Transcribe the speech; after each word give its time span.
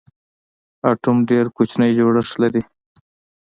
اټوم 0.89 1.17
ډېر 1.29 1.45
کوچنی 1.55 1.89
جوړښت 1.97 2.33
لري. 2.41 2.61